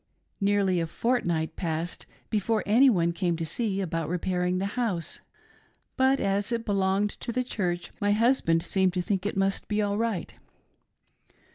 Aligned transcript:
Nearly 0.39 0.79
a 0.79 0.87
fortnight 0.87 1.55
passed 1.55 2.07
before 2.31 2.63
any 2.65 2.89
one 2.89 3.13
came 3.13 3.35
to 3.37 3.45
see 3.45 3.81
about 3.81 4.09
repairing 4.09 4.57
the 4.57 4.65
house, 4.73 5.19
but 5.95 6.19
as 6.19 6.51
it 6.51 6.65
belonged 6.65 7.11
to 7.19 7.31
the 7.31 7.43
Church 7.43 7.91
my 7.99 8.11
husband 8.11 8.63
seemed 8.63 8.93
to 8.93 9.01
think 9.03 9.27
it 9.27 9.37
must 9.37 9.65
all 9.65 9.67
be 9.67 9.81
right. 9.83 10.33